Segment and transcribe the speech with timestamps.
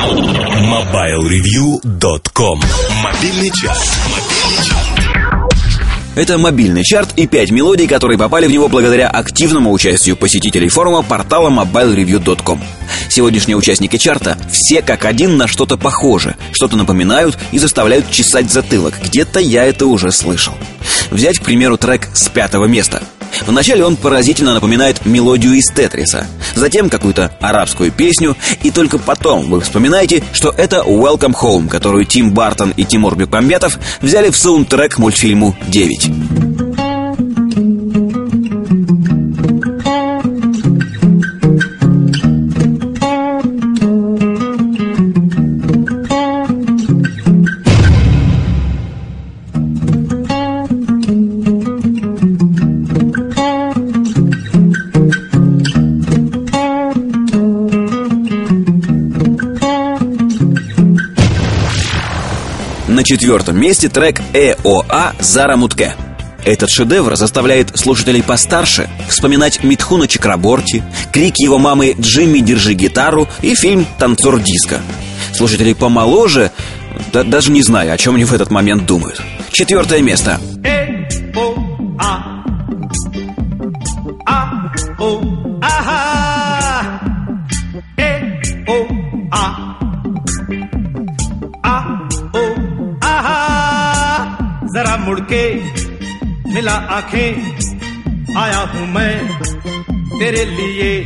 [0.00, 2.60] MobileReview.com
[3.04, 3.98] Мобильный час.
[6.14, 11.02] Это мобильный чарт и пять мелодий, которые попали в него благодаря активному участию посетителей форума
[11.02, 12.62] портала mobilereview.com.
[13.10, 18.94] Сегодняшние участники чарта все как один на что-то похожи, что-то напоминают и заставляют чесать затылок.
[19.04, 20.54] Где-то я это уже слышал.
[21.10, 23.02] Взять, к примеру, трек с пятого места–
[23.46, 29.60] Вначале он поразительно напоминает мелодию из Тетриса, затем какую-то арабскую песню, и только потом вы
[29.60, 35.56] вспоминаете, что это Welcome Home, которую Тим Бартон и Тимур Бекмамбетов взяли в саундтрек мультфильму
[35.68, 36.49] «9».
[63.10, 65.96] Четвертом месте трек ЭОА «Зара Мутке».
[66.44, 73.56] Этот шедевр заставляет слушателей постарше вспоминать Митхуна Чакраборти, крик его мамы «Джимми, держи гитару» и
[73.56, 74.78] фильм «Танцор диска».
[75.34, 76.52] Слушатели помоложе,
[77.12, 79.20] да, даже не знаю, о чем они в этот момент думают.
[79.50, 80.38] Четвертое место.
[85.90, 86.09] जरा
[95.06, 95.44] मुड़के
[96.54, 97.32] मिला आँखें।
[98.36, 99.40] आया हूँ मैं
[100.18, 101.04] तेरे लिए।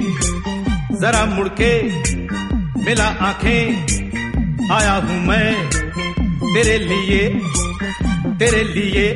[1.00, 1.72] जरा मुड़के
[2.84, 3.60] मिला आँखें।
[4.72, 5.54] आया हूँ मैं
[6.54, 7.28] तेरे लिए
[8.38, 9.12] तेरे लिए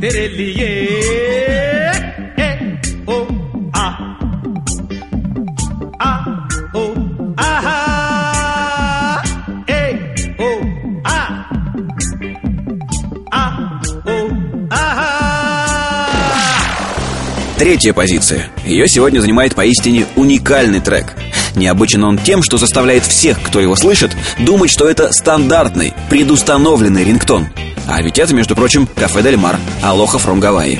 [0.00, 1.33] तेरे लिए।
[17.64, 18.50] Третья позиция.
[18.66, 21.14] Ее сегодня занимает поистине уникальный трек.
[21.56, 27.46] Необычен он тем, что заставляет всех, кто его слышит, думать, что это стандартный, предустановленный рингтон.
[27.88, 30.78] А ведь это, между прочим, кафе Дель Мар, Алоха фром Гавайи.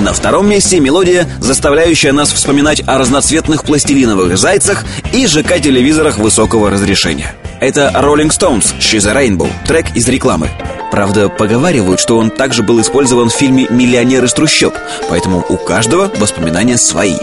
[0.00, 7.34] На втором месте мелодия, заставляющая нас вспоминать о разноцветных пластилиновых зайцах и ЖК-телевизорах высокого разрешения.
[7.60, 10.48] Это Rolling Stones «She's a Rainbow», трек из рекламы.
[10.90, 14.74] Правда, поговаривают, что он также был использован в фильме «Миллионер из трущоб»,
[15.10, 17.12] поэтому у каждого воспоминания свои.
[17.12, 17.18] She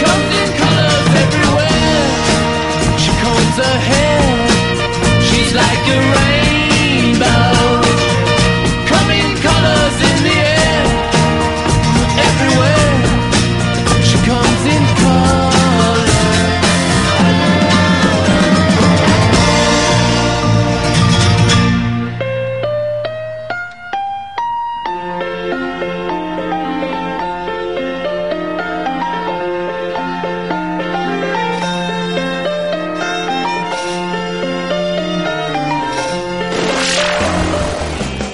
[0.00, 0.24] comes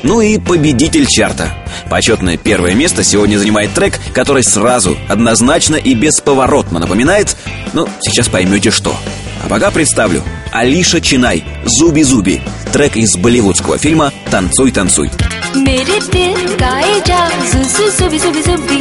[0.09, 1.53] Ну и победитель чарта.
[1.89, 7.35] Почетное первое место сегодня занимает трек, который сразу, однозначно и бесповоротно напоминает,
[7.73, 8.95] ну, сейчас поймете что.
[9.43, 10.23] А пока представлю.
[10.51, 12.41] Алиша Чинай, Зуби-Зуби.
[12.71, 15.09] Трек из болливудского фильма «Танцуй, танцуй».
[15.55, 17.19] मेरे दिल गाए जा
[17.51, 18.79] जुजु जुबी जुबी जुबी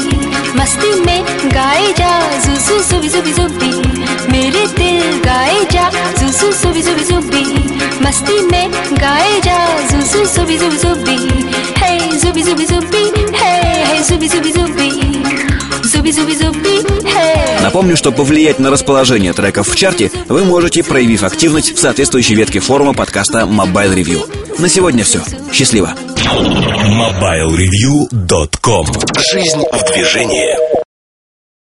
[0.59, 1.25] मस्ती में
[1.55, 2.11] गाए जा
[2.47, 3.71] जुजु जुबी जुबी जुबी
[4.33, 5.89] मेरे दिल गाए जा
[6.19, 7.58] जुजु जुबी जुबी जुबी
[8.09, 8.67] मस्ती में
[9.01, 9.59] गाए जा
[9.91, 11.17] जुजु जुबी जुबी जुबी
[11.81, 11.91] हे
[12.23, 13.03] जुबी जुबी जुबी
[13.41, 13.53] हे
[13.89, 14.89] हे जुबी जुबी जुबी
[15.93, 16.75] जुबी जुबी जुबी
[17.15, 17.29] हे
[17.63, 22.61] Напомню, что повлиять на расположение треков в чарте вы можете, проявив активность в соответствующей ветке
[22.61, 24.61] форума подкаста Mobile Review.
[24.61, 25.21] На сегодня все.
[25.53, 25.95] Счастливо!
[26.25, 28.87] MobileReview.com
[29.33, 30.78] Жизнь в движении